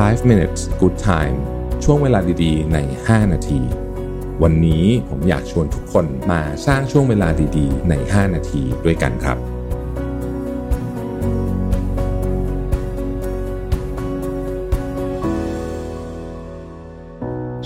[0.00, 1.36] 5 minutes good time
[1.84, 3.60] ช่วงเวลาดีๆ ใน 5 นาที
[4.42, 9.38] วันนี้ผมอยากชวนทุกคนมาสร้างช่วงเวลาดีๆ ใน 5 นาทีด้วยกันครับ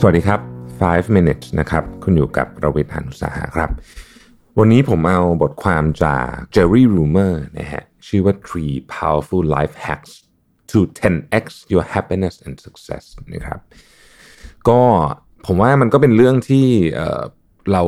[0.01, 0.41] สวัสดีครับ
[0.81, 3.71] 5 minutes นะครับ คุณอยู่กับระวิทย์หันุสาหะครับ
[4.59, 10.13] วันนี้ผมเอาบทความจาก Jerry Rumer นะฮะ ชื่อว่า Three Powerful Life Hacks
[10.71, 13.61] to 10x your happiness and success นะครับ
[14.69, 14.81] ก็
[15.47, 17.83] ผมว่ามันก็เป็นเรื่องที่เเรา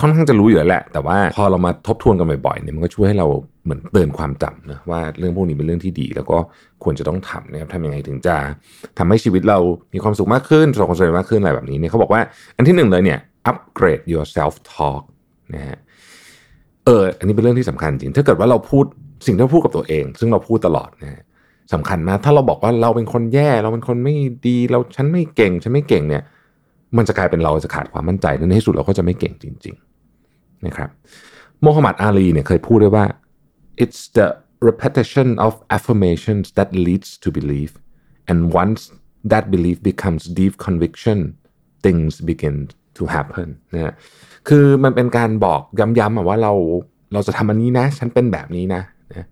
[0.00, 3.26] ค่อนข้างจะรู้อยู่แล้วแหละ แต่ว่าพอเรามาทบทวนกันบ่อยๆเนี่ยมันก็ช่วยให้เรา
[3.64, 6.38] เหมือนเตือนความจำนะว่าเรื่องพวกนี้เป็นเรื่องที่ดี แล้วก็
[6.84, 8.36] ควรจะต้องทำนะครับทำยังไงถึงจะ
[8.98, 9.58] ทำให้ชีวิตเรา
[9.94, 12.20] มีความสุขมากขึ้นประสบความสำเร็จมากขึ้นอะไรแบบนี้เนี่ยเขาบอกว่า
[12.56, 13.18] อันที่หนึ่งเลยเนี่ย
[13.50, 15.02] upgrade your self talk
[15.54, 15.78] นะฮะ
[16.84, 18.84] เอออันนี้เป็นเรื่องที่สำคัญจริง ถ้าเกิดว่าเราพูด
[19.26, 21.22] สิ่งที่เราพูดกับตัวเอง ซึ่งเราพูดตลอดนะฮะ
[21.72, 26.22] สำคัญมาก ถ้าเราบอกว่าเราเป็นคนแย่ เราเป็นคนไม่ดีเราฉันไม่เก่งฉันไม่เก่งเนี่ย
[26.96, 29.74] มันจะกลายเป็นเราจะขาดความมั่นใจในที่สุดเราก็จะไม่เก่งจริง
[30.20, 30.90] ๆ นะครับ
[31.62, 33.04] โมฮัมหมัดอาลีเนี่ยเคยพูดด้วยว่า
[33.84, 34.28] it's the
[34.68, 37.70] repetition of affirmations that leads to belief
[38.30, 38.80] and once
[39.32, 41.18] that belief becomes deep conviction
[41.84, 42.56] things begin
[42.98, 43.92] to happen นะฮะ
[44.48, 45.60] คือมันเป็นการบอก
[45.98, 46.52] ย้ำๆว่าเรา
[47.12, 49.26] เราจะทำอันนี้นะ ฉันเป็นแบบนี้นะนะ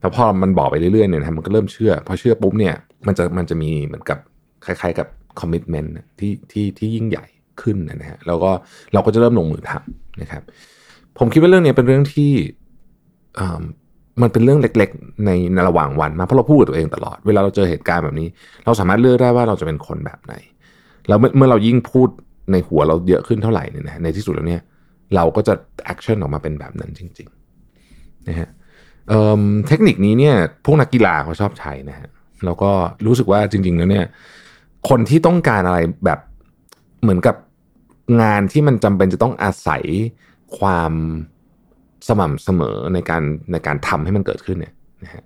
[0.00, 2.74] แต่พอมันบอกไปเรื่อยๆเนี่ยนะมันก็เริ่มเชื่อ พอเชื่อปุ๊บเนี่ย
[3.06, 4.18] มันจะมันจะมีเหมือนกับ
[4.64, 5.06] คล้ายๆกับ
[5.40, 7.24] คอมมิชเมนต์ที่ที่ที่ยิ่งใหญ่
[7.62, 8.50] ขึ้นนะฮะแล้วก็
[8.92, 10.42] เราก็จะเริ่มลงมือทำนะครับ
[11.18, 12.32] ผมคิดว่าเรื่องนี้เป็นเรื่องที่
[14.22, 18.28] มันเป็นเรื่องเล็ก ๆ ในในระหว่างวันมาเพราะเราพูดกับตัวเองตลอดเวลาเราเจอเหตุการณ์แบบนี้
[18.64, 20.34] เราสามารถเลือกได้ว่าเราจะเป็นคนแบบไหน
[21.08, 22.08] แล้วเมื่อเรายิ่งพูด
[22.52, 24.62] ในหัวเราเยอะขึ้นเท่าไหร่เนี่ยนะในที่สุดแล้วเนี่ย
[25.14, 28.48] เราก็จะ action ออกมาเป็นแบบนั้นจริงๆนะฮะ
[29.08, 32.08] เเทคนิคนี้เนี่ยพวกนักกีฬาเขาชอบใช้นะฮะ
[32.44, 32.70] แล้วก็
[33.06, 34.06] รู้สึกว่าจริง ๆ แล้วเนี่ย
[34.88, 36.18] คนที่ต้องการอะไรแบบ
[37.02, 37.36] เหมือนกับ
[38.22, 39.82] งานที่มันจำเป็นจะต้องอาศัย
[40.58, 40.92] ความ
[42.08, 44.74] สม่ำเสมอในการในการทำให้มันเกิดขึ้นเนี่ย
[45.04, 45.22] นะฮะ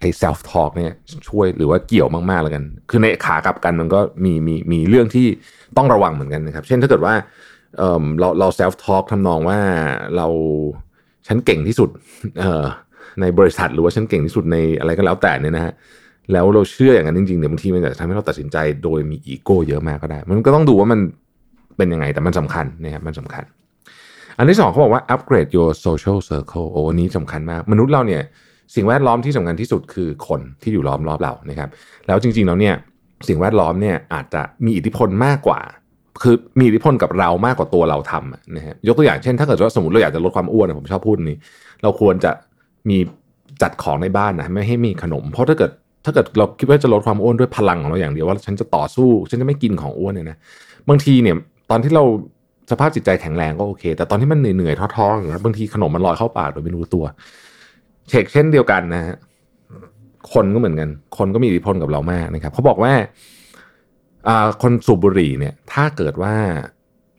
[0.00, 0.92] ไอ้ self talk เนี่ย
[1.28, 5.26] ช่วยหรือว่าเกี่ยวมากๆแล้วกัน คือในขากลับกันมันก็มีมีมีเรื่องที่
[5.76, 7.14] ต้องระวังเหมือนกันนะครับ เช่นถ้าเกิดว่า
[7.76, 9.58] เเราเรา self talk ทำนองว่า
[10.16, 10.26] เรา
[11.26, 11.90] ฉันเก่งที่สุด
[13.20, 15.72] ในบริษัทหรือว่าฉันเก่งที่สุดในอะไรก็แล้วแต่เนี่ยนะฮะ
[16.32, 21.00] แล้วเราเชื่ออย่างนั้นจริงๆเนี่ยบางทีมันจะทำให้เราตัดสินใจโดยมีอีโก้เยอะมากก็ได้ มันก็ต้องดูว่ามัน
[21.76, 23.44] เป็นยังไงแต่มันสำคัญนะครับมันสำคัญ
[24.38, 28.22] อันที่สองเขาบอกว่า upgrade your social circle โอ้อันนี้สำคัญมาก มนุษย์เราเนี่ย
[28.74, 31.68] สิ่งแวดล้อมที่สำคัญที่สุดคือคนที่อยู่ล้อมรอบเรานะครับ
[32.06, 32.74] แล้วจริงๆแล้วเนี่ย
[33.28, 35.60] สิ่งแวดล้อมเนี่ยอาจจะมีอิทธิพลมากกว่า
[36.22, 41.38] คือมีอิทธิพลกับเรามากกว่าตัวเราทำนะฮะยกตัวอย่างเช่น ถ้าเกิดว่าสมมติเราอยากจะลดความอ้วนผมชอบพูดนี้
[41.82, 42.30] เราควรจะ
[42.88, 42.98] มี
[43.62, 45.70] จัดของในบ้านนะไม่ให้มีขนม เพราะถ้าเกิด
[46.04, 50.36] ถ้าเกิดเราคิดว่าจะลดความอ้วนด้วยพลังของเราอย่างเดียวว่าฉันจะต่อสู้ฉันจะไม่กินของอ้วนเนี่ยนะ
[50.88, 51.36] บางทีเนี่ย
[51.70, 52.04] ตอนที่เรา
[52.70, 57.04] สภาพจิตใจแข็งแรงก็โอเค แต่ตอนที่มันเหนื่อยๆท้อๆอย่างเงี้ยบางทีขนมมันลอยเข้าปากโดยไม่รู้ตัว
[58.08, 59.16] เช็คเช่นเดียวกันนะฮะ
[60.32, 62.92] คนก็เหมือนกัน คนก็มีอิทธิพลกับเรามากนะครับเขาบอกว่า
[64.62, 66.34] คนสูบบุหรี่เนี่ย ถ้าเกิดว่า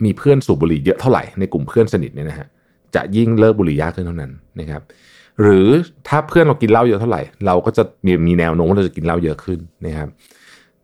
[0.06, 2.47] มีเพื่อนสูบบุหรี่เยอะเท่าไหร่ในกลุ่มเพื่อนสนิทเนี่ยนะฮะ
[2.96, 4.81] จะยิ่งเลิกบุหรี่ยากขึ้นเท่านั้นนะครับ
[5.42, 5.68] หรือ
[6.08, 10.10] ถ้าเพื่อนเรากินเหล้าเยอะเท่าไหร่ เราก็จะมีมีแนวโน้มว่าเราจะกินเหล้าเยอะขึ้นนะครับ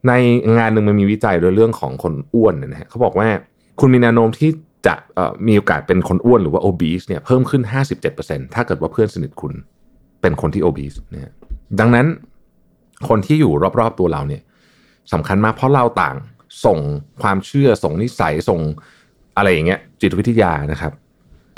[0.08, 0.12] ใน
[0.58, 3.28] งานหนึ่งมันมีวิจัยโดยเรื่องของคนอ้วนนะฮะเขาบอกว่า
[3.80, 4.50] คุณมีแนวโน้มที่
[4.88, 4.96] จะ
[5.48, 7.62] มีโอกาสเป็นคนอ้วนหรือว่า obese เนี่ยเพิ่มขึ้น
[8.10, 9.54] 57%ถ้าเกิดว่าเพื่อนสนิทคุณ
[10.22, 11.32] เป็นคนที่ obese นะ
[11.80, 12.08] ดังนั้น
[13.10, 14.42] คนที่อยู่รอบๆตัวเราเนี่ย
[15.14, 16.16] สำคัญมากเพราะเราต่าง
[16.66, 16.80] ส่ง
[17.22, 18.60] ความเชื่อส่งนิสัยส่ง
[19.38, 20.92] อะไรอย่างเงี้ยจิตวิทยานะครับ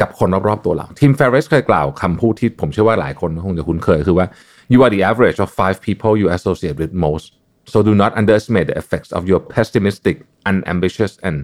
[0.02, 4.28] กับคนรอบๆตัวเราทีมเฟรสเคยกล่าวคำพูดที่ผมเชื่อว่าหลายคนคงจะคุ้นเคยคือว่า
[4.74, 7.28] you are the average of five people you associate with most
[7.72, 10.16] so do not underestimate the effects of your pessimistic
[10.50, 11.38] unambitious and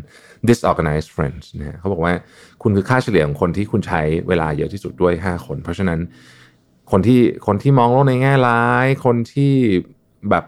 [0.50, 2.14] disorganized friends นะเขาบอกว่า
[2.62, 6.00] คุณคือค่าเฉลี่ยของคนที่คุณใช้เวลาเยอะที่สุดด้วย 5 คน เพราะฉะนั้น
[6.92, 9.54] คนที่คนที่มองโลกในแง่ร้าย คนที่
[10.30, 10.44] แบบ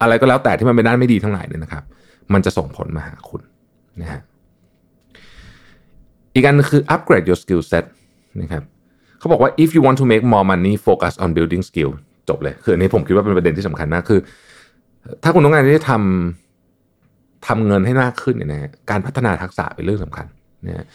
[0.00, 1.84] อะไรก็แล้วแต่ที่มันเป็นด้านไม่ดีทั้งหลายเนี่ยนะครับ
[2.32, 3.42] มันจะส่งผลมาหาคุณ
[4.00, 4.20] นะฮะ
[6.34, 7.84] อีกอันคือ upgrade your skill set
[8.40, 8.62] นะครับ
[9.18, 11.90] เขาบอกว่า if you want to make more money focus on building skill
[12.28, 14.20] จบเลย คืออันนี้ผมคิดว่าเป็นประเด็นที่สำคัญมากคือ
[15.22, 20.26] ถ้าคุณต้องการที่จะทำทำเงินให้มากขึ้นเนี่ยนะการพัฒนาทักษะเป็นเรื่องสำคัญ
[20.66, 20.86] นะ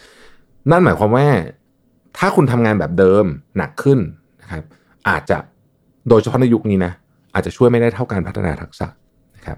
[0.71, 1.27] นั่นหมายความว่า
[2.17, 3.25] ถ้าคุณทำงานแบบเดิม
[3.57, 3.99] หนักขึ้น
[4.41, 4.63] นะครับ
[5.09, 5.37] อาจจะ
[6.09, 6.91] โดยเฉพาะในยุคนี้นะ
[7.33, 8.87] อาจจะช่วยไม่ได้เท่าการพัฒนาทักษะ
[9.35, 9.57] นะครับ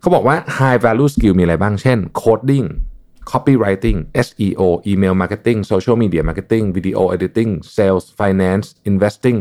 [0.00, 2.66] เขาบอกว่า high value skill มีอะไรบ้าง เช่น coding
[3.30, 9.38] copywriting SEO email marketing social media marketing video editing sales finance investing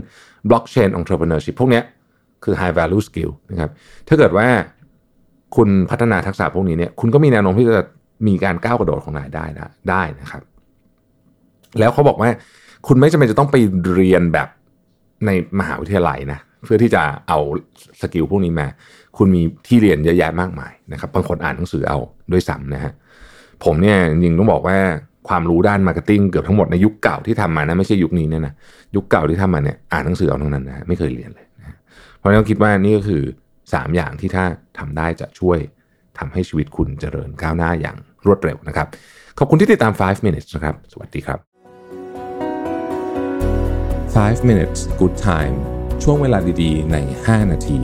[0.50, 1.82] blockchain entrepreneurship พวกนี้
[2.44, 3.72] คือ high value skill นะครับ
[4.08, 4.48] ถ้าเกิดว่า
[5.56, 7.84] คุณพัฒนาทักษะพวกนี้เนี่ยคุณก็มีแนวโน้มที่จะ
[8.28, 10.44] มีการก้าวกระโดดของรายได้นะได้นะครับ
[11.80, 12.30] แล้วเขาบอกว่า
[12.88, 13.56] คุณไม่จำเป็นจะต้องไป
[13.94, 14.48] เรียนแบบ
[15.26, 15.30] ใน
[15.60, 17.40] มหาวิทยาลัยนะเพื่อที่จะเอา
[18.02, 18.68] skill พวกนี้มา
[19.18, 21.98] คุณมีที่เรียนเยอะแยะมากมายนะครับบางคนอ่านหนังสือเอา
[22.32, 22.94] ด้วยซ้ำนะฮะ
[23.66, 24.78] ผมเนี่ยจริงต้องบอกว่า
[25.28, 28.54] ความรู้ด้าน marketing เกือบทั้งหมดในยุคเก่าที่ทำมานะไม่ใช่ยุคนี้เนี่ยนะ
[28.96, 31.76] ยุคเก่าที่ทำมาเนี่ยอ่านหนังสือเอาทั้งนั้นนะไม่เคยเรียนเลยนะ
[32.18, 33.22] เพราะฉะนั้นคิดว่านี่ก็คือ
[33.60, 34.46] 3 อย่างที่ถ้า
[34.80, 35.58] ทำได้จะช่วย
[36.18, 38.88] ทำให้ชีวิตคุณเจริญก้าวหน้าอย่างรวดเร็วนะครับ
[39.40, 41.40] ขอบคุณที่ติดตาม 5 minutes นะครับ สวัสดีครับ
[44.16, 45.56] 5 minutes good time
[46.04, 47.80] ช่วงเวลาดีๆ ใน 5 นาที